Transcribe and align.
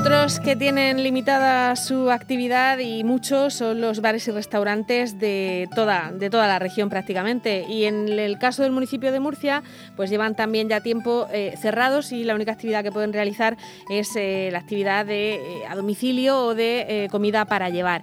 Otros 0.00 0.40
que 0.40 0.56
tienen 0.56 1.02
limitada 1.02 1.76
su 1.76 2.10
actividad 2.10 2.78
y 2.78 3.04
muchos 3.04 3.52
son 3.52 3.82
los 3.82 4.00
bares 4.00 4.26
y 4.28 4.30
restaurantes 4.30 5.18
de 5.18 5.68
toda, 5.74 6.10
de 6.10 6.30
toda 6.30 6.48
la 6.48 6.58
región 6.58 6.88
prácticamente. 6.88 7.66
Y 7.68 7.84
en 7.84 8.08
el 8.08 8.38
caso 8.38 8.62
del 8.62 8.72
municipio 8.72 9.12
de 9.12 9.20
Murcia, 9.20 9.62
pues 9.96 10.08
llevan 10.08 10.34
también 10.34 10.70
ya 10.70 10.80
tiempo 10.80 11.26
eh, 11.30 11.52
cerrados 11.60 12.12
y 12.12 12.24
la 12.24 12.34
única 12.34 12.52
actividad 12.52 12.82
que 12.82 12.90
pueden 12.90 13.12
realizar 13.12 13.58
es 13.90 14.16
eh, 14.16 14.48
la 14.50 14.60
actividad 14.60 15.04
de 15.04 15.34
eh, 15.34 15.66
a 15.68 15.76
domicilio 15.76 16.46
o 16.46 16.54
de 16.54 17.06
comida 17.10 17.44
para 17.44 17.68
llevar. 17.68 18.02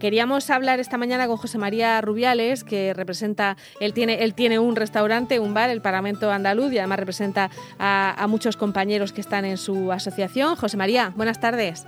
queríamos 0.00 0.50
hablar 0.50 0.80
esta 0.80 0.98
mañana 0.98 1.26
con 1.28 1.38
José 1.38 1.56
María 1.56 1.98
Rubiales, 2.02 2.62
que 2.62 2.92
representa, 2.92 3.56
él 3.80 3.94
tiene, 3.94 4.22
él 4.22 4.34
tiene 4.34 4.58
un 4.58 4.76
restaurante, 4.76 5.40
un 5.40 5.54
bar, 5.54 5.70
el 5.70 5.80
Parlamento 5.80 6.30
Andaluz, 6.30 6.74
y 6.74 6.78
además 6.78 6.98
representa 6.98 7.50
a, 7.78 8.22
a 8.22 8.26
muchos 8.26 8.58
compañeros 8.58 9.14
que 9.14 9.22
están 9.22 9.46
en 9.46 9.56
su 9.56 9.90
asociación. 9.92 10.54
José 10.54 10.76
María, 10.76 11.14
buenas 11.16 11.37
tardes. 11.40 11.86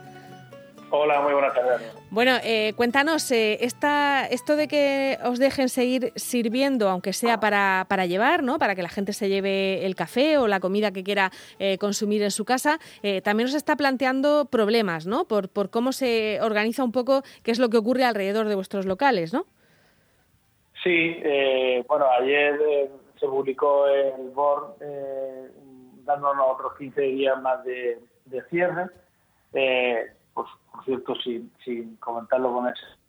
Hola, 0.93 1.21
muy 1.21 1.33
buenas 1.33 1.55
tardes. 1.55 1.81
Bueno, 2.11 2.33
eh, 2.43 2.73
cuéntanos, 2.75 3.31
eh, 3.31 3.59
esta, 3.61 4.27
esto 4.27 4.57
de 4.57 4.67
que 4.67 5.19
os 5.25 5.39
dejen 5.39 5.69
seguir 5.69 6.13
sirviendo, 6.17 6.89
aunque 6.89 7.13
sea 7.13 7.39
para, 7.39 7.87
para, 7.89 8.07
llevar, 8.07 8.43
¿no? 8.43 8.59
para 8.59 8.75
que 8.75 8.83
la 8.83 8.89
gente 8.89 9.13
se 9.13 9.29
lleve 9.29 9.87
el 9.87 9.95
café 9.95 10.37
o 10.37 10.49
la 10.49 10.59
comida 10.59 10.91
que 10.91 11.05
quiera 11.05 11.31
eh, 11.61 11.79
consumir 11.79 12.25
en 12.25 12.33
su 12.33 12.45
casa, 12.45 12.81
también 13.23 13.49
os 13.49 13.55
está 13.55 13.77
planteando 13.77 14.47
problemas, 14.47 15.07
¿no? 15.07 15.27
Por, 15.27 15.49
por 15.49 15.71
cómo 15.71 15.93
se 15.93 16.41
organiza 16.43 16.83
un 16.83 16.93
poco 16.93 17.23
qué 17.45 17.53
es 17.53 17.61
lo 17.61 17.69
que 17.69 17.77
ocurre 17.77 18.05
alrededor 18.05 18.49
de 18.49 18.57
vuestros 18.57 18.87
locales, 18.87 19.33
¿no? 19.33 19.45
Sí, 20.83 21.23
bueno, 21.87 22.07
ayer 22.19 22.59
se 23.19 23.27
publicó 23.27 23.87
el 23.87 24.31
BOR 24.31 24.77
dándonos 26.05 26.47
otros 26.55 26.73
15 26.79 27.01
días 27.01 27.41
más 27.41 27.63
de, 27.65 28.01
de 28.25 28.43
cierre 28.51 28.89
eh, 29.55 30.13
pues, 30.35 30.47
por 30.73 30.85
cierto, 30.85 31.15
sin, 31.17 31.53
sin 31.65 31.97
comentarlo 31.97 32.63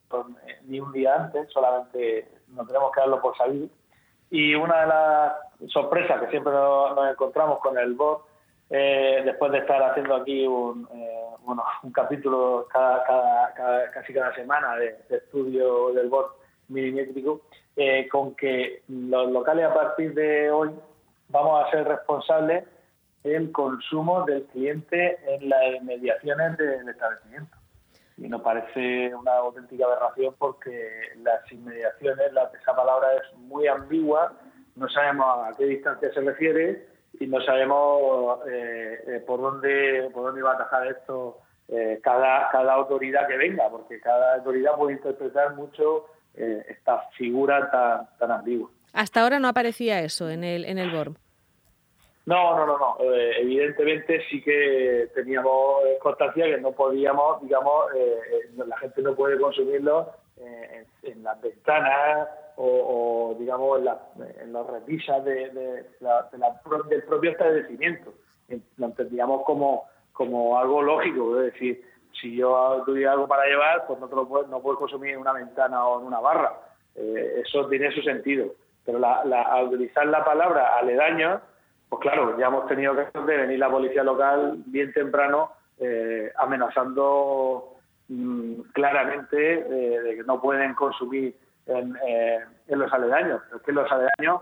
con, 0.08 0.38
eh, 0.48 0.60
ni 0.66 0.80
un 0.80 0.92
día 0.92 1.16
antes, 1.16 1.50
solamente 1.52 2.28
nos 2.50 2.68
tenemos 2.68 2.92
que 2.92 3.00
darlo 3.00 3.22
por 3.22 3.36
sabido. 3.38 3.68
Y 4.30 4.56
una 4.56 4.82
de 4.82 4.88
las 4.88 5.34
sorpresas 5.72 6.22
que 6.22 6.30
siempre 6.30 6.54
nos, 6.54 7.12
encontramos 7.12 7.60
con 7.60 7.78
el 7.78 7.94
BOT, 7.94 8.26
eh, 8.70 9.22
después 9.26 9.52
de 9.52 9.60
estar 9.60 9.82
haciendo 9.84 10.16
aquí 10.16 10.48
un, 10.48 10.88
eh, 10.94 11.26
bueno, 11.42 11.64
un 11.84 11.92
capítulo 11.92 12.68
cada, 12.72 13.04
cada, 13.04 13.92
casi 13.92 14.14
cada 14.14 14.34
semana 14.34 14.76
de, 14.76 14.98
estudio 15.10 15.94
del 15.94 16.10
BOT 16.10 16.36
milimétrico, 16.70 17.42
con 18.12 18.36
que 18.36 18.84
los 18.88 19.32
locales 19.32 19.66
a 19.66 19.74
partir 19.74 20.14
de 20.14 20.52
hoy 20.52 20.70
vamos 21.30 21.66
a 21.66 21.72
ser 21.72 21.88
responsables 21.88 22.64
el 23.24 23.52
consumo 23.52 24.24
del 24.26 24.44
cliente 24.46 25.18
en 25.28 25.50
las 25.50 25.76
inmediaciones 25.80 26.58
del 26.58 26.90
establecimiento. 26.90 27.56
Y 28.18 28.28
nos 28.28 28.42
parece 28.42 29.14
una 29.16 29.34
auténtica 29.38 29.86
aberración 29.86 30.36
porque 30.38 30.90
las 31.24 31.50
inmediaciones, 31.52 32.34
la, 32.34 32.52
esa 32.60 32.76
palabra 32.76 33.08
es 33.16 33.38
muy 33.40 33.68
ambigua, 33.68 34.34
no 34.76 34.88
sabemos 34.90 35.26
a 35.48 35.58
qué 35.58 35.66
distancia 35.66 36.14
se 36.14 36.22
refiere 36.22 36.88
y 37.20 37.28
no 37.28 37.42
sabemos 37.42 38.40
eh, 38.48 39.04
eh, 39.08 39.24
por 39.26 39.42
dónde 39.42 40.10
por 40.14 40.24
dónde 40.24 40.42
va 40.42 40.52
a 40.52 40.56
atajar 40.56 40.88
esto 40.88 41.40
eh, 41.68 42.00
cada, 42.04 42.50
cada 42.52 42.74
autoridad 42.74 43.28
que 43.28 43.38
venga, 43.38 43.70
porque 43.70 44.00
cada 44.00 44.36
autoridad 44.36 44.76
puede 44.76 44.94
interpretar 44.94 45.56
mucho 45.56 46.06
esta 46.34 47.10
figura 47.18 47.70
tan, 47.70 48.08
tan 48.18 48.32
ambigua. 48.32 48.70
Hasta 48.94 49.22
ahora 49.22 49.40
no 49.40 49.50
aparecía 49.50 50.00
eso 50.00 50.30
en 50.30 50.46
el, 50.46 50.64
en 50.64 50.78
el 50.78 50.90
BORM. 50.90 51.16
No, 52.32 52.56
no, 52.56 52.66
no, 52.66 52.78
no. 52.78 53.14
Eh, 53.14 53.42
evidentemente 53.42 54.22
sí 54.30 54.42
que 54.42 55.10
teníamos 55.14 55.82
constancia 56.00 56.46
que 56.46 56.62
no 56.62 56.72
podíamos, 56.72 57.42
digamos, 57.42 57.94
eh, 57.94 58.20
eh, 58.32 58.64
la 58.66 58.78
gente 58.78 59.02
no 59.02 59.14
puede 59.16 59.38
consumirlo 59.38 60.12
en, 60.38 61.24
las 61.24 61.42
ventanas 61.42 62.30
o, 62.56 63.36
digamos, 63.38 63.82
en, 63.82 64.44
en 64.44 64.54
las 64.54 64.66
repisas 64.66 65.26
de, 65.26 65.86
la, 66.00 66.30
del 66.90 67.04
propio 67.04 67.32
establecimiento. 67.32 68.14
Lo 68.78 68.86
entendíamos 68.86 69.44
como, 69.44 69.90
como 70.14 70.58
algo 70.58 70.82
lógico, 70.82 71.38
es 71.42 71.52
decir, 71.52 71.84
si 72.14 72.38
yo 72.38 72.82
tuviera 72.86 73.12
algo 73.12 73.28
para 73.28 73.46
llevar, 73.46 73.86
pues 73.88 74.00
no, 74.00 74.08
te 74.08 74.16
lo 74.16 74.26
puedo, 74.26 74.48
no 74.48 74.62
puedo 74.62 74.78
consumir 74.78 75.16
en 75.16 75.20
una 75.20 75.34
ventana 75.34 75.86
o 75.86 76.00
en 76.00 76.08
una 76.08 76.22
barra. 76.22 76.62
eso 76.96 77.68
tiene 77.68 77.92
su 77.92 78.02
sentido. 78.04 78.46
Pero 78.86 79.00
la, 79.00 79.26
la, 79.26 79.42
al 79.42 79.68
utilizar 79.68 80.08
la 80.08 80.24
palabra 80.24 80.78
aledaño, 80.78 81.42
pues 81.92 82.04
claro, 82.04 82.40
ya 82.40 82.48
hemos 82.48 82.68
tenido 82.68 82.96
que 82.96 83.20
venir 83.20 83.60
la 83.60 83.70
policía 83.70 84.02
local 84.02 84.64
bien 84.68 84.94
temprano 84.94 85.52
eh, 85.78 86.32
amenazando 86.38 87.80
mm, 88.08 88.62
claramente 88.72 89.56
eh, 89.56 90.00
de 90.00 90.16
que 90.16 90.24
no 90.24 90.42
pueden 90.42 90.74
consumir 90.74 91.36
en, 91.66 91.94
eh, 92.08 92.40
los 92.68 92.94
aledaños. 92.94 93.42
Es 93.54 93.62
que 93.64 93.74
los 93.74 93.92
aledaños, 93.92 94.42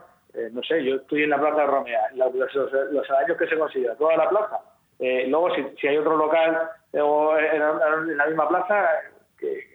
no 0.51 0.61
sé, 0.61 0.83
yo 0.83 0.97
estoy 0.97 1.23
en 1.23 1.31
la 1.31 1.39
plaza 1.39 1.61
de 1.61 1.65
Romea, 1.65 2.01
los, 2.13 2.53
los, 2.53 3.09
aledaños 3.09 3.37
que 3.39 3.47
se 3.47 3.57
considera, 3.57 3.95
toda 3.95 4.15
la 4.15 4.29
plaza. 4.29 4.59
luego, 4.99 5.49
si, 5.55 5.87
hay 5.87 5.97
otro 5.97 6.17
local 6.17 6.69
o 7.01 7.35
en, 7.35 8.15
la 8.15 8.27
misma 8.27 8.47
plaza, 8.47 8.89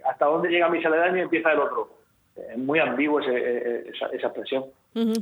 ¿hasta 0.08 0.26
dónde 0.26 0.48
llega 0.48 0.68
mi 0.68 0.84
aledaños 0.84 1.16
y 1.16 1.22
empieza 1.22 1.50
el 1.50 1.58
otro? 1.58 2.03
Es 2.36 2.58
muy 2.58 2.78
ambiguo 2.80 3.20
esa 3.20 4.06
expresión 4.12 4.64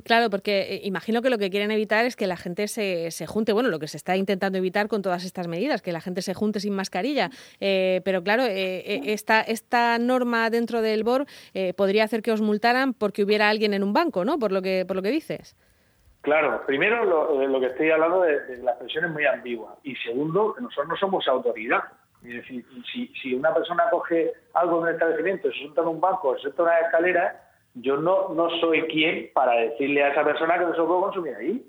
claro, 0.04 0.28
porque 0.30 0.74
eh, 0.74 0.80
imagino 0.84 1.22
que 1.22 1.30
lo 1.30 1.38
que 1.38 1.50
quieren 1.50 1.70
evitar 1.70 2.04
es 2.04 2.16
que 2.16 2.26
la 2.26 2.36
gente 2.36 2.68
se, 2.68 3.10
se, 3.10 3.26
junte, 3.26 3.52
bueno, 3.52 3.70
lo 3.70 3.78
que 3.78 3.88
se 3.88 3.96
está 3.96 4.16
intentando 4.16 4.58
evitar 4.58 4.88
con 4.88 5.02
todas 5.02 5.24
estas 5.24 5.48
medidas, 5.48 5.82
que 5.82 5.92
la 5.92 6.00
gente 6.00 6.22
se 6.22 6.34
junte 6.34 6.60
sin 6.60 6.74
mascarilla. 6.74 7.30
Eh, 7.60 8.02
pero 8.04 8.22
claro, 8.22 8.44
eh, 8.44 9.00
esta, 9.06 9.40
esta 9.40 9.98
norma 9.98 10.50
dentro 10.50 10.82
del 10.82 11.04
BOR 11.04 11.26
podría 11.76 12.04
hacer 12.04 12.22
que 12.22 12.32
os 12.32 12.40
multaran 12.40 12.92
porque 12.94 13.22
hubiera 13.22 13.48
alguien 13.48 13.74
en 13.74 13.82
un 13.82 13.92
banco, 13.92 14.24
¿no? 14.24 14.38
Por 14.38 14.52
lo 14.52 14.62
que, 14.62 14.84
por 14.86 14.96
lo 14.96 15.02
que 15.02 15.10
dices. 15.10 15.56
Claro, 16.20 16.62
primero 16.66 17.04
lo, 17.04 17.60
que 17.60 17.66
estoy 17.66 17.90
hablando 17.90 18.22
de, 18.22 18.58
la 18.58 18.72
expresión 18.72 19.06
es 19.06 19.10
muy 19.10 19.26
ambigua. 19.26 19.76
Y 19.82 19.96
segundo, 19.96 20.54
nosotros 20.60 20.88
no 20.88 20.96
somos 20.96 21.26
autoridad. 21.26 21.82
Es 22.24 22.34
decir, 22.34 22.64
si, 22.92 23.08
si 23.20 23.34
una 23.34 23.52
persona 23.52 23.84
coge 23.90 24.32
algo 24.54 24.78
en 24.78 24.82
un 24.84 24.88
establecimiento, 24.90 25.50
se 25.50 25.58
sienta 25.58 25.80
en 25.82 25.88
un 25.88 26.00
banco, 26.00 26.34
se 26.36 26.42
sienta 26.42 26.62
en 26.62 26.68
una 26.68 26.78
escalera, 26.78 27.42
yo 27.74 27.96
no, 27.96 28.28
no 28.30 28.50
soy 28.60 28.82
quien 28.82 29.30
para 29.34 29.54
decirle 29.54 30.04
a 30.04 30.08
esa 30.08 30.24
persona 30.24 30.58
que 30.58 30.66
no 30.66 30.72
se 30.72 30.78
lo 30.78 30.86
puedo 30.86 31.00
consumir 31.02 31.34
ahí, 31.34 31.66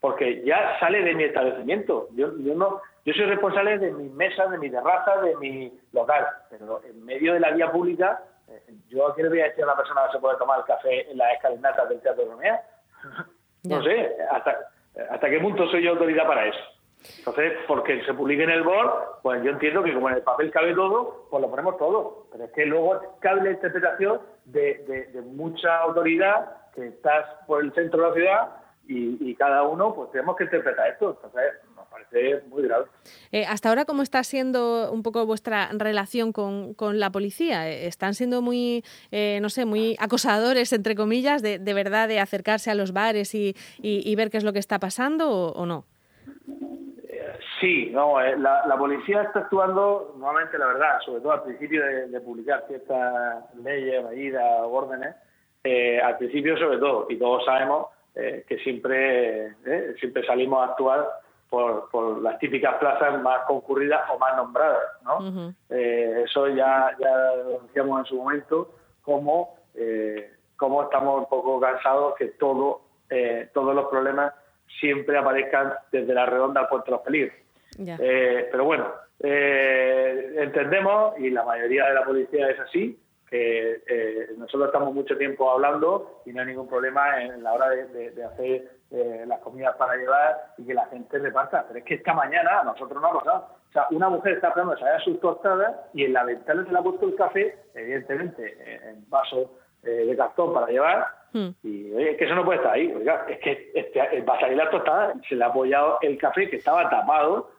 porque 0.00 0.44
ya 0.44 0.78
sale 0.78 1.02
de 1.02 1.14
mi 1.14 1.24
establecimiento. 1.24 2.08
Yo, 2.14 2.36
yo 2.38 2.54
no, 2.54 2.80
yo 3.04 3.14
soy 3.14 3.24
responsable 3.24 3.78
de 3.78 3.90
mi 3.90 4.08
mesa, 4.10 4.46
de 4.46 4.58
mi 4.58 4.70
terraza, 4.70 5.20
de 5.22 5.36
mi 5.36 5.72
local, 5.92 6.26
pero 6.50 6.80
en 6.84 7.04
medio 7.04 7.34
de 7.34 7.40
la 7.40 7.50
vía 7.50 7.72
pública, 7.72 8.22
eh, 8.48 8.62
yo 8.88 9.08
aquí 9.08 9.22
le 9.22 9.30
voy 9.30 9.40
a 9.40 9.48
decir 9.48 9.64
a 9.64 9.68
una 9.68 9.76
persona 9.76 10.02
que 10.06 10.12
se 10.12 10.18
puede 10.20 10.38
tomar 10.38 10.60
el 10.60 10.64
café 10.66 11.10
en 11.10 11.18
las 11.18 11.32
escalinatas 11.34 11.88
del 11.88 12.00
Teatro 12.00 12.24
de 12.24 12.30
Romea. 12.30 12.62
No 13.64 13.82
sé, 13.82 14.16
hasta, 14.30 14.56
hasta 15.10 15.28
qué 15.28 15.40
punto 15.40 15.68
soy 15.68 15.82
yo 15.82 15.90
autoridad 15.90 16.26
para 16.28 16.46
eso. 16.46 16.60
Entonces, 17.18 17.52
porque 17.66 18.02
se 18.04 18.14
publique 18.14 18.42
en 18.42 18.50
el 18.50 18.62
board, 18.62 19.20
pues 19.22 19.42
yo 19.42 19.50
entiendo 19.50 19.82
que 19.82 19.92
como 19.92 20.08
en 20.08 20.16
el 20.16 20.22
papel 20.22 20.50
cabe 20.50 20.74
todo, 20.74 21.26
pues 21.30 21.42
lo 21.42 21.50
ponemos 21.50 21.76
todo. 21.78 22.26
Pero 22.32 22.44
es 22.44 22.52
que 22.52 22.66
luego 22.66 23.00
cabe 23.20 23.42
la 23.42 23.50
interpretación 23.50 24.20
de, 24.44 25.10
mucha 25.32 25.78
autoridad 25.78 26.70
que 26.74 26.88
estás 26.88 27.26
por 27.46 27.62
el 27.62 27.72
centro 27.74 28.00
de 28.00 28.08
la 28.08 28.14
ciudad 28.14 28.48
y, 28.90 29.34
cada 29.34 29.62
uno 29.62 29.94
pues 29.94 30.10
tenemos 30.10 30.36
que 30.36 30.44
interpretar 30.44 30.88
esto. 30.88 31.10
Entonces, 31.10 31.52
nos 31.76 31.86
parece 31.88 32.42
muy 32.48 32.62
grave. 32.62 32.86
Eh, 33.30 33.44
hasta 33.44 33.68
ahora, 33.68 33.84
¿cómo 33.84 34.02
está 34.02 34.24
siendo 34.24 34.90
un 34.90 35.02
poco 35.02 35.26
vuestra 35.26 35.68
relación 35.72 36.32
con, 36.32 36.74
la 36.98 37.10
policía? 37.10 37.68
¿Están 37.68 38.14
siendo 38.14 38.40
muy, 38.40 38.84
eh, 39.10 39.38
no 39.42 39.50
sé, 39.50 39.66
muy 39.66 39.96
acosadores, 39.98 40.72
entre 40.72 40.94
comillas, 40.94 41.42
de, 41.42 41.58
verdad 41.58 42.08
de 42.08 42.20
acercarse 42.20 42.70
a 42.70 42.74
los 42.74 42.92
bares 42.92 43.34
y, 43.34 43.54
ver 44.16 44.30
qué 44.30 44.38
es 44.38 44.44
lo 44.44 44.54
que 44.54 44.58
está 44.58 44.78
pasando 44.78 45.52
o 45.52 45.66
no? 45.66 45.84
Sí, 47.60 47.90
no, 47.92 48.20
eh, 48.20 48.36
la, 48.38 48.76
policía 48.78 49.22
está 49.22 49.40
actuando 49.40 50.14
nuevamente, 50.16 50.58
la 50.58 50.66
verdad, 50.66 51.00
sobre 51.04 51.20
todo 51.20 51.32
al 51.32 51.42
principio 51.42 51.84
de, 51.84 52.20
publicar 52.20 52.64
ciertas 52.68 53.44
leyes, 53.56 54.04
medidas, 54.04 54.60
órdenes, 54.64 55.16
eh, 55.64 56.00
al 56.00 56.16
principio 56.18 56.56
sobre 56.56 56.78
todo, 56.78 57.06
y 57.08 57.16
todos 57.16 57.44
sabemos 57.44 57.88
eh, 58.14 58.44
que 58.46 58.58
siempre, 58.58 59.56
siempre 59.98 60.24
salimos 60.24 60.60
a 60.60 60.70
actuar 60.70 61.08
por, 61.50 61.88
por, 61.90 62.22
las 62.22 62.38
típicas 62.38 62.74
plazas 62.76 63.20
más 63.22 63.40
concurridas 63.46 64.02
o 64.12 64.18
más 64.18 64.36
nombradas, 64.36 64.84
¿no? 65.02 65.54
eso 65.68 66.48
ya, 66.48 66.94
ya 67.00 67.34
lo 67.44 67.60
decíamos 67.60 68.00
en 68.00 68.06
su 68.06 68.16
momento, 68.16 68.70
como, 69.02 69.56
como 70.56 70.82
estamos 70.84 71.20
un 71.20 71.28
poco 71.28 71.58
cansados 71.58 72.14
que 72.16 72.26
todo, 72.26 72.82
todos 73.52 73.74
los 73.74 73.86
problemas 73.86 74.32
siempre 74.78 75.16
aparezcan 75.18 75.72
desde 75.90 76.14
la 76.14 76.26
redonda 76.26 76.60
al 76.60 76.68
puerto 76.68 76.86
de 76.86 76.90
los 76.92 77.00
peligros. 77.00 77.47
Eh, 77.78 78.48
pero 78.50 78.64
bueno, 78.64 78.92
eh, 79.20 80.34
entendemos, 80.36 81.18
y 81.18 81.30
la 81.30 81.44
mayoría 81.44 81.86
de 81.86 81.94
la 81.94 82.04
policía 82.04 82.48
es 82.50 82.60
así, 82.60 82.98
que 83.28 83.82
eh, 83.86 84.30
nosotros 84.38 84.68
estamos 84.68 84.94
mucho 84.94 85.16
tiempo 85.16 85.50
hablando 85.50 86.22
y 86.24 86.32
no 86.32 86.40
hay 86.40 86.46
ningún 86.46 86.68
problema 86.68 87.22
en 87.22 87.42
la 87.42 87.52
hora 87.52 87.68
de, 87.68 88.24
hacer 88.24 88.70
eh, 88.90 89.24
las 89.26 89.40
comidas 89.40 89.76
para 89.76 89.96
llevar 89.96 90.54
y 90.56 90.64
que 90.64 90.72
la 90.72 90.86
gente 90.86 91.18
reparta. 91.18 91.64
Pero 91.66 91.80
es 91.80 91.84
que 91.84 91.94
esta 91.94 92.14
mañana 92.14 92.60
a 92.60 92.64
nosotros 92.64 93.00
no 93.00 93.08
ha 93.08 93.18
pasado. 93.18 93.48
O 93.68 93.72
sea, 93.72 93.86
una 93.90 94.08
mujer 94.08 94.34
está 94.34 94.48
esperando 94.48 94.76
se 94.78 95.04
sus 95.04 95.20
tostadas 95.20 95.76
y 95.92 96.04
en 96.04 96.14
la 96.14 96.24
ventana 96.24 96.64
se 96.64 96.72
le 96.72 96.78
ha 96.78 96.82
puesto 96.82 97.06
el 97.06 97.14
café, 97.16 97.54
evidentemente, 97.74 98.56
en 98.88 99.08
vaso 99.10 99.58
eh, 99.82 100.06
de 100.06 100.16
cartón 100.16 100.52
para 100.52 100.66
llevar. 100.66 101.06
Hmm. 101.32 101.50
Y 101.62 101.92
oye, 101.92 102.12
es 102.12 102.16
que 102.16 102.24
eso 102.24 102.34
no 102.34 102.44
puede 102.44 102.58
estar 102.58 102.72
ahí. 102.72 102.92
Oiga, 102.92 103.26
es 103.28 103.38
que 103.38 103.70
este, 103.74 104.22
va 104.22 104.36
a 104.36 104.40
salir 104.40 104.56
la 104.56 104.70
tostada, 104.70 105.14
se 105.28 105.36
le 105.36 105.44
ha 105.44 105.48
apoyado 105.48 105.98
el 106.00 106.18
café 106.18 106.48
que 106.48 106.56
estaba 106.56 106.88
tapado, 106.90 107.50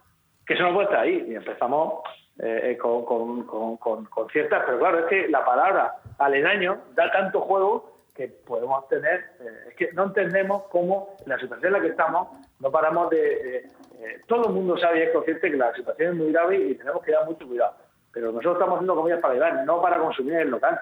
que 0.49 0.55
eso 0.55 0.63
no 0.63 0.73
puede 0.73 0.85
estar 0.85 1.01
ahí. 1.01 1.25
Y 1.29 1.35
empezamos 1.35 2.01
eh, 2.39 2.75
con, 2.81 3.05
con, 3.45 3.75
con, 3.77 4.29
ciertas, 4.31 4.63
pero 4.65 4.79
claro, 4.79 4.99
es 4.99 5.05
que 5.05 5.27
la 5.27 5.45
palabra 5.45 5.97
aledaño 6.17 6.79
da 6.95 7.11
tanto 7.11 7.41
juego 7.41 7.99
que 8.15 8.29
podemos 8.29 8.87
tener, 8.87 9.25
eh, 9.41 9.67
es 9.69 9.75
que 9.75 9.93
no 9.93 10.05
entendemos 10.05 10.63
cómo 10.71 11.15
en 11.23 11.29
la 11.29 11.39
situación 11.39 11.67
en 11.67 11.73
la 11.73 11.81
que 11.81 11.91
estamos 11.91 12.29
no 12.59 12.71
paramos 12.71 13.11
de... 13.11 13.69
todo 14.27 14.47
el 14.47 14.53
mundo 14.55 14.75
sabe 14.79 14.99
y 14.99 15.01
es 15.03 15.13
consciente 15.13 15.51
que 15.51 15.55
la 15.57 15.71
situación 15.75 16.13
es 16.13 16.15
muy 16.17 16.31
grave 16.31 16.57
y 16.57 16.75
tenemos 16.75 17.03
que 17.03 17.11
dar 17.11 17.25
mucho 17.25 17.47
cuidado. 17.47 17.75
Pero 18.11 18.31
nosotros 18.31 18.53
estamos 18.55 18.77
haciendo 18.77 18.95
comidas 18.95 19.21
para 19.21 19.35
llevar, 19.35 19.65
no 19.65 19.79
para 19.83 19.99
consumir 19.99 20.33
en 20.33 20.39
el 20.41 20.49
local. 20.49 20.79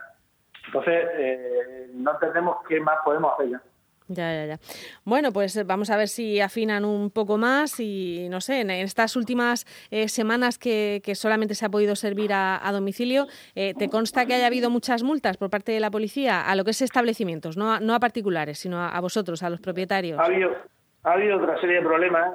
Entonces, 0.68 1.10
eh, 1.14 1.90
no 1.94 2.12
entendemos 2.14 2.58
qué 2.66 2.80
más 2.80 3.00
podemos 3.04 3.34
hacer 3.34 3.50
ya. 3.50 3.62
Ya, 4.10 4.34
ya, 4.34 4.46
ya. 4.46 4.60
Bueno, 5.04 5.34
pues 5.34 5.66
vamos 5.66 5.90
a 5.90 5.98
ver 5.98 6.08
si 6.08 6.40
afinan 6.40 6.86
un 6.86 7.12
poco 7.12 7.38
más 7.38 7.80
y 7.80 8.28
no 8.30 8.40
sé, 8.40 8.62
en 8.62 8.72
estas 8.72 9.16
últimas 9.18 9.66
eh, 9.92 10.08
semanas 10.08 10.58
que, 10.58 11.02
solamente 11.14 11.56
se 11.56 11.66
ha 11.66 11.70
podido 11.70 11.96
servir 11.96 12.32
a, 12.34 12.70
domicilio, 12.72 13.28
eh, 13.56 13.74
¿te 13.78 13.90
consta 13.90 14.26
que 14.26 14.34
haya 14.34 14.48
habido 14.48 14.70
muchas 14.70 15.04
multas 15.04 15.38
por 15.38 15.50
parte 15.50 15.72
de 15.72 15.80
la 15.80 15.92
policía 15.92 16.42
a 16.42 16.56
lo 16.56 16.64
que 16.64 16.72
es 16.72 16.82
establecimientos, 16.82 17.58
no 17.58 17.74
a, 17.74 17.80
no 17.80 17.94
a 17.96 18.00
particulares, 18.00 18.60
sino 18.60 18.82
a, 18.82 19.00
vosotros, 19.02 19.44
a 19.44 19.50
los 19.50 19.60
propietarios? 19.60 20.20
Ha 20.20 20.26
habido, 20.26 20.52
ha 21.04 21.12
habido 21.12 21.38
otra 21.38 21.60
serie 21.60 21.78
de 21.78 21.82
problemas. 21.82 22.34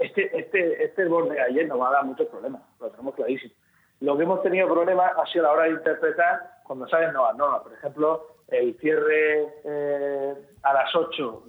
este, 0.00 0.38
este, 0.38 0.84
este 0.84 1.04
borde 1.04 1.34
de 1.34 1.42
ayer 1.42 1.68
nos 1.68 1.80
va 1.80 1.90
a 1.90 1.92
dar 1.92 2.04
muchos 2.04 2.26
problemas, 2.28 2.62
lo 2.80 2.90
tenemos 2.90 3.14
clarísimo. 3.14 3.52
Lo 4.00 4.16
que 4.16 4.22
hemos 4.22 4.42
tenido 4.42 4.68
problemas 4.68 5.12
ha 5.16 5.26
sido 5.26 5.44
a 5.44 5.48
la 5.48 5.54
hora 5.54 5.64
de 5.64 5.70
interpretar 5.70 6.58
cuando 6.64 6.88
salen 6.88 7.12
nuevas 7.12 7.36
normas. 7.36 7.62
Por 7.62 7.72
ejemplo, 7.72 8.26
el 8.48 8.78
cierre 8.78 9.48
eh, 9.64 10.17
a 10.17 10.17
las 10.88 10.94
8 10.94 11.42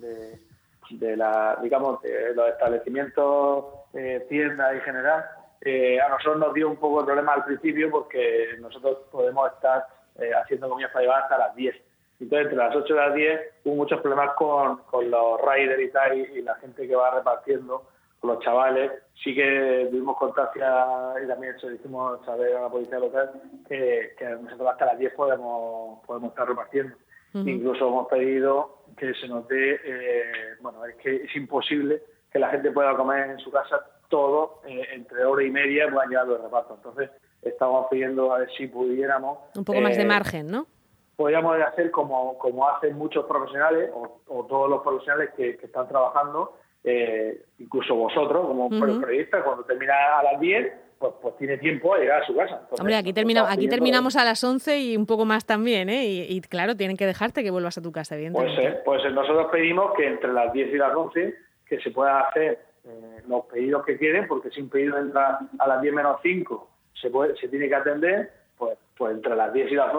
de, 0.91 1.17
la, 1.17 1.57
digamos, 1.61 2.01
de 2.01 2.33
los 2.35 2.49
establecimientos, 2.49 3.65
eh, 3.93 4.25
tiendas 4.29 4.75
y 4.75 4.81
general, 4.81 5.25
eh, 5.61 5.99
a 5.99 6.09
nosotros 6.09 6.39
nos 6.39 6.53
dio 6.53 6.69
un 6.69 6.77
poco 6.77 7.01
de 7.01 7.05
problema 7.07 7.33
al 7.33 7.45
principio 7.45 7.89
porque 7.91 8.55
nosotros 8.59 8.99
podemos 9.11 9.51
estar 9.53 9.85
eh, 10.19 10.31
haciendo 10.33 10.69
comidas 10.69 10.91
para 10.91 11.03
llevar 11.03 11.23
hasta 11.23 11.37
las 11.37 11.55
10. 11.55 11.75
Entonces, 12.21 12.45
entre 12.47 12.57
las 12.57 12.75
8 12.75 12.93
y 12.93 12.97
las 12.97 13.13
10 13.13 13.41
hubo 13.65 13.75
muchos 13.75 14.01
problemas 14.01 14.33
con, 14.35 14.77
con 14.83 15.09
los 15.09 15.39
riders 15.41 15.81
y 15.81 15.89
tal 15.89 16.17
y 16.17 16.41
la 16.41 16.55
gente 16.55 16.87
que 16.87 16.95
va 16.95 17.11
repartiendo 17.11 17.83
con 18.19 18.31
los 18.31 18.43
chavales. 18.43 18.91
Sí 19.23 19.33
que 19.33 19.87
tuvimos 19.89 20.17
constancia 20.17 21.13
y 21.23 21.27
también 21.27 21.57
se 21.59 21.73
hicimos 21.73 22.23
saber 22.25 22.55
a 22.55 22.63
la 22.63 22.69
policía 22.69 22.99
local 22.99 23.31
que, 23.67 24.11
nosotros 24.41 24.69
hasta 24.69 24.85
las 24.87 24.99
10 24.99 25.13
podemos, 25.13 26.05
podemos 26.05 26.31
estar 26.31 26.47
repartiendo. 26.47 26.95
Incluso 27.33 27.87
hemos 27.87 28.07
pedido 28.07 28.78
que 28.99 29.13
se 29.13 29.27
nos 29.27 29.47
dé, 29.47 29.79
eh, 29.83 30.31
bueno, 30.61 30.85
es 30.85 30.95
que 30.97 31.15
es 31.15 31.35
imposible 31.35 32.01
que 32.31 32.39
la 32.39 32.49
gente 32.49 32.71
pueda 32.71 32.95
comer 32.95 33.31
en 33.31 33.39
su 33.39 33.49
casa 33.51 33.79
todo 34.09 34.61
eh, 34.65 34.87
entre 34.93 35.23
hora 35.23 35.43
y 35.43 35.51
media 35.51 35.89
puedan 35.89 36.09
llegar 36.09 36.27
los 36.27 36.41
repartos. 36.41 36.77
Entonces, 36.77 37.09
estamos 37.41 37.87
pidiendo 37.89 38.33
a 38.33 38.39
ver 38.39 38.49
si 38.57 38.67
pudiéramos... 38.67 39.39
Un 39.55 39.63
poco 39.63 39.79
más 39.79 39.95
de 39.95 40.03
eh, 40.03 40.07
margen, 40.07 40.51
¿no? 40.51 40.67
Podríamos 41.15 41.59
hacer 41.61 41.91
como, 41.91 42.37
como 42.37 42.67
hacen 42.67 42.97
muchos 42.97 43.25
profesionales 43.25 43.91
o, 43.93 44.45
todos 44.45 44.69
los 44.69 44.81
profesionales 44.81 45.31
que, 45.35 45.57
que 45.57 45.65
están 45.65 45.87
trabajando, 45.87 46.57
eh, 46.83 47.45
incluso 47.59 47.93
vosotros 47.93 48.47
como 48.47 48.69
periodistas, 48.69 49.43
cuando 49.43 49.63
termina 49.63 50.19
a 50.19 50.23
las 50.23 50.39
10, 50.39 50.73
pues, 50.99 51.13
pues, 51.21 51.37
tiene 51.37 51.57
tiempo 51.57 51.93
a 51.93 51.97
llegar 51.97 52.21
a 52.21 52.25
su 52.25 52.35
casa. 52.35 52.61
Hombre, 52.71 52.97
aquí, 52.97 53.13
aquí 53.47 53.69
terminamos 53.69 54.17
a 54.17 54.25
las 54.25 54.43
11 54.43 54.79
y 54.79 54.97
un 54.97 55.05
poco 55.05 55.23
más 55.23 55.45
también, 55.45 55.89
¿eh? 55.89 56.05
Y, 56.05 56.41
claro, 56.41 56.75
tienen 56.75 56.97
que 56.97 57.05
dejarte 57.05 57.41
que 57.41 57.51
vuelvas 57.51 57.77
a 57.77 57.81
tu 57.81 57.93
casa, 57.93 58.15
evidentemente. 58.15 58.81
Pues, 58.83 59.01
pues 59.01 59.13
nosotros 59.13 59.47
pedimos 59.49 59.93
que 59.95 60.07
entre 60.07 60.33
las 60.33 60.51
10 60.51 60.73
y 60.73 60.77
las 60.77 60.93
11 60.93 61.35
que 61.65 61.79
se 61.79 61.91
pueda 61.91 62.19
hacer 62.21 62.59
eh, 62.83 63.21
los 63.29 63.45
pedidos 63.45 63.85
que 63.85 63.97
quieren, 63.97 64.27
porque 64.27 64.49
si 64.49 64.61
un 64.61 64.69
pedido 64.69 64.97
entra 64.97 65.39
a 65.57 65.67
las 65.67 65.81
10 65.81 65.93
menos 65.93 66.19
5 66.21 66.69
se, 66.93 67.09
puede, 67.09 67.37
se 67.37 67.47
tiene 67.47 67.69
que 67.69 67.75
atender, 67.75 68.31
pues, 68.57 68.77
pues 68.97 69.15
entre 69.15 69.37
las 69.37 69.53
10 69.53 69.71
y 69.71 69.75
las, 69.75 69.93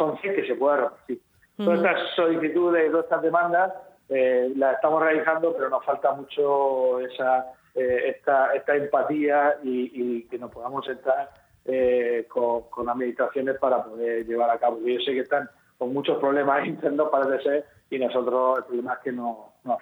11 0.00 0.32
que 0.32 0.46
se 0.46 0.54
pueda 0.54 0.76
repartir. 0.76 1.20
Todas 1.56 1.78
estas 1.78 2.10
solicitudes, 2.14 2.88
todas 2.90 3.04
estas 3.06 3.22
demandas 3.22 3.72
eh, 4.08 4.52
la 4.54 4.72
estamos 4.72 5.02
realizando, 5.02 5.56
pero 5.56 5.70
nos 5.70 5.84
falta 5.84 6.12
mucho 6.12 7.00
esa 7.00 7.46
eh, 7.76 8.14
esta, 8.16 8.54
esta 8.54 8.74
empatía 8.74 9.58
y, 9.62 10.22
que 10.24 10.38
nos 10.38 10.50
podamos 10.50 10.86
sentar 10.86 11.30
eh, 11.66 12.26
con, 12.26 12.88
administraciones 12.88 13.58
para 13.58 13.84
poder 13.84 14.26
llevar 14.26 14.48
a 14.48 14.58
cabo. 14.58 14.78
Yo 14.80 14.98
sé 15.00 15.12
que 15.12 15.20
están 15.20 15.50
con 15.76 15.92
muchos 15.92 16.18
problemas 16.18 16.66
internos, 16.66 17.10
parece 17.10 17.42
ser, 17.42 17.66
y 17.88 17.98
nosotros 17.98 18.58
el 18.58 18.64
problema 18.64 18.94
es 18.94 18.98
que 19.00 19.12
no, 19.12 19.52
no 19.64 19.78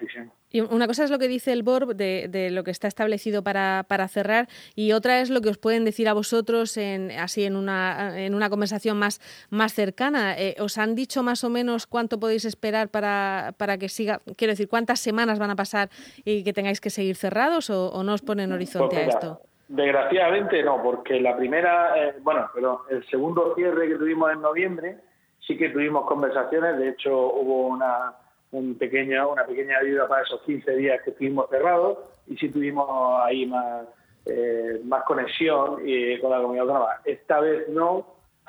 Y 0.50 0.60
una 0.60 0.86
cosa 0.86 1.04
es 1.04 1.10
lo 1.10 1.18
que 1.18 1.26
dice 1.26 1.52
el 1.52 1.62
BORB 1.62 1.94
de, 1.94 2.50
lo 2.50 2.62
que 2.64 2.70
está 2.70 2.86
establecido 2.86 3.42
para, 3.42 3.84
para, 3.88 4.08
cerrar 4.08 4.48
y 4.74 4.92
otra 4.92 5.20
es 5.20 5.30
lo 5.30 5.40
que 5.40 5.48
os 5.48 5.58
pueden 5.58 5.84
decir 5.84 6.08
a 6.08 6.12
vosotros 6.12 6.76
en, 6.76 7.10
así 7.12 7.44
en 7.44 7.56
una, 7.56 8.22
en 8.22 8.34
una 8.34 8.50
conversación 8.50 8.98
más, 8.98 9.20
más 9.50 9.72
cercana. 9.72 10.38
Eh, 10.38 10.56
¿Os 10.60 10.76
han 10.76 10.94
dicho 10.94 11.22
más 11.22 11.44
o 11.44 11.50
menos 11.50 11.86
cuánto 11.86 12.20
podéis 12.20 12.44
esperar 12.44 12.88
para, 12.88 13.54
para 13.56 13.78
que 13.78 13.88
siga? 13.88 14.20
Quiero 14.36 14.52
decir, 14.52 14.68
¿cuántas 14.68 15.00
semanas 15.00 15.38
van 15.38 15.50
a 15.50 15.56
pasar 15.56 15.88
y 16.24 16.44
que 16.44 16.52
tengáis 16.52 16.80
que 16.80 16.90
seguir 16.90 17.16
cerrados 17.16 17.70
o, 17.70 18.02
no 18.04 18.12
os 18.12 18.22
ponen 18.22 18.52
horizonte 18.52 18.96
pues 18.96 19.06
a 19.06 19.10
esto? 19.10 19.40
Desgraciadamente 19.68 20.62
no, 20.62 20.82
porque 20.82 21.18
la 21.20 21.34
primera, 21.36 21.94
eh, 21.96 22.16
bueno, 22.20 22.50
pero 22.54 22.84
el 22.90 23.02
segundo 23.06 23.54
cierre 23.54 23.88
que 23.88 23.94
tuvimos 23.94 24.30
en 24.30 24.42
noviembre 24.42 24.98
sí 25.46 25.56
que 25.56 25.70
tuvimos 25.70 26.06
conversaciones, 26.06 26.78
de 26.78 26.90
hecho 26.90 27.16
hubo 27.16 27.68
una, 27.68 28.14
un 28.52 28.76
pequeño, 28.76 29.30
una 29.30 29.44
pequeña 29.44 29.78
ayuda 29.78 30.08
para 30.08 30.22
esos 30.22 30.40
15 30.42 30.76
días 30.76 31.02
que 31.02 31.10
estuvimos 31.10 31.48
cerrados 31.50 31.98
y 32.26 32.36
sí 32.36 32.48
tuvimos 32.48 32.88
ahí 33.22 33.46
más, 33.46 33.86
eh, 34.26 34.80
más 34.84 35.04
conexión 35.04 35.82
y, 35.84 36.18
con 36.20 36.30
la 36.30 36.38
comunidad 36.38 36.62
autónoma. 36.62 37.00
Esta 37.04 37.40
vez 37.40 37.68
no, 37.68 38.06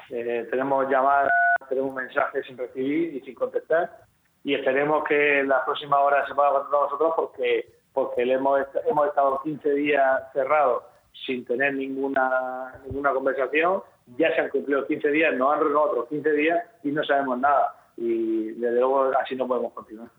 eh, 0.10 0.48
tenemos 0.50 0.90
llamadas, 0.90 1.32
tenemos 1.68 1.94
mensajes 1.94 2.46
sin 2.46 2.58
recibir 2.58 3.16
y 3.16 3.22
sin 3.22 3.36
contestar 3.36 4.06
y 4.44 4.54
esperemos 4.54 5.04
que 5.06 5.44
las 5.44 5.64
próximas 5.64 6.00
horas 6.00 6.28
se 6.28 6.36
pueda 6.36 6.52
contactar 6.52 6.82
nosotros 6.82 7.14
porque 7.16 7.76
porque 7.94 8.24
hemos, 8.24 8.60
hemos 8.86 9.08
estado 9.08 9.42
15 9.42 9.74
días 9.74 10.22
cerrados 10.34 10.84
sin 11.26 11.46
tener 11.46 11.74
ninguna 11.74 12.74
ninguna 12.86 13.12
conversación 13.12 13.82
ya 14.18 14.34
se 14.36 14.42
han 14.42 14.50
cumplido 14.50 14.86
15 14.86 15.10
días, 15.10 15.36
nos 15.36 15.54
han 15.54 15.60
renovado 15.62 15.92
otros 15.92 16.10
15 16.10 16.32
días 16.32 16.64
y 16.84 16.92
no 16.92 17.04
sabemos 17.04 17.40
nada. 17.40 17.76
Y 17.98 18.52
desde 18.52 18.80
luego 18.80 19.12
así 19.22 19.36
no 19.36 19.48
podemos 19.48 19.72
continuar. 19.74 20.10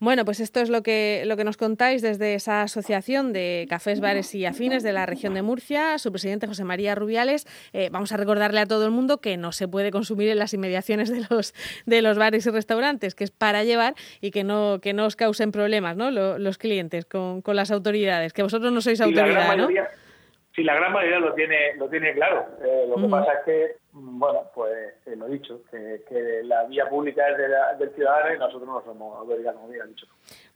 Bueno, 0.00 0.24
pues 0.24 0.40
esto 0.40 0.60
es 0.60 0.70
lo 0.70 0.82
que, 0.82 1.24
lo 1.26 1.36
que 1.36 1.44
nos 1.44 1.58
contáis 1.58 2.00
desde 2.00 2.34
esa 2.34 2.62
asociación 2.62 3.34
de 3.34 3.66
cafés, 3.68 4.00
bares 4.00 4.34
y 4.34 4.46
afines 4.46 4.82
de 4.82 4.92
la 4.92 5.04
región 5.04 5.34
de 5.34 5.42
Murcia, 5.42 5.98
su 5.98 6.10
presidente 6.10 6.46
José 6.46 6.64
María 6.64 6.94
Rubiales. 6.94 7.46
Eh, 7.74 7.90
vamos 7.92 8.10
a 8.12 8.16
recordarle 8.16 8.60
a 8.60 8.66
todo 8.66 8.86
el 8.86 8.92
mundo 8.92 9.18
que 9.18 9.36
no 9.36 9.52
se 9.52 9.68
puede 9.68 9.90
consumir 9.90 10.30
en 10.30 10.38
las 10.38 10.54
inmediaciones 10.54 11.10
de 11.10 11.26
los, 11.28 11.54
de 11.84 12.00
los 12.00 12.16
bares 12.16 12.46
y 12.46 12.50
restaurantes, 12.50 13.14
que 13.14 13.24
es 13.24 13.30
para 13.30 13.62
llevar 13.62 13.94
y 14.22 14.30
que 14.30 14.42
no, 14.42 14.80
que 14.80 14.94
no 14.94 15.04
os 15.04 15.16
causen 15.16 15.52
problemas 15.52 15.96
¿no? 15.96 16.10
los, 16.10 16.56
clientes 16.56 17.04
con, 17.04 17.42
con, 17.42 17.54
las 17.54 17.70
autoridades, 17.70 18.32
que 18.32 18.42
vosotros 18.42 18.72
no 18.72 18.80
sois 18.80 19.02
autoridad, 19.02 19.54
¿no? 19.56 19.68
Sí, 20.60 20.64
la 20.64 20.74
gran 20.74 20.92
mayoría 20.92 21.20
lo 21.20 21.32
tiene, 21.32 21.74
lo 21.76 21.88
tiene 21.88 22.12
claro. 22.12 22.44
Eh, 22.62 22.84
lo 22.86 22.96
que 22.96 23.08
pasa 23.08 23.32
es 23.32 23.44
que, 23.46 23.76
mm, 23.92 24.18
bueno, 24.18 24.42
pues 24.54 24.94
eh, 25.06 25.16
lo 25.16 25.26
he 25.26 25.30
dicho, 25.30 25.62
que, 25.70 26.42
la 26.44 26.64
vía 26.64 26.86
pública 26.88 27.22
es 27.30 27.78
del 27.78 27.94
ciudadano 27.94 28.34
y 28.34 28.38
nosotros 28.38 28.66
no 28.66 28.82
somos 28.84 29.18
autorizados, 29.18 29.60
como 29.60 29.72
dicho. 29.72 30.06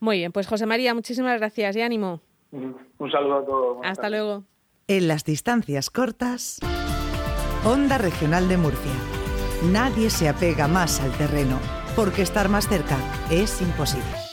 Muy 0.01 0.19
bien, 0.19 0.33
pues 0.33 0.47
José 0.47 0.67
María, 0.67 0.93
muchísimas 0.93 1.39
gracias 1.39 1.77
y 1.77 1.81
ánimo. 1.81 2.21
Un 2.53 3.11
saludo 3.11 3.39
a 3.39 3.45
todos. 3.47 3.79
Hasta 3.83 4.11
luego. 4.11 4.45
En 4.89 5.09
las 5.09 5.25
distancias 5.25 5.89
cortas, 5.91 6.61
Onda 7.65 7.97
Regional 7.97 8.49
de 8.49 8.59
Murcia. 8.59 8.93
Nadie 9.73 10.11
se 10.11 10.29
apega 10.29 10.69
más 10.69 11.01
al 11.01 11.13
terreno, 11.13 11.59
porque 11.97 12.21
estar 12.21 12.51
más 12.51 12.69
cerca 12.69 12.99
es 13.31 13.63
imposible. 13.63 14.24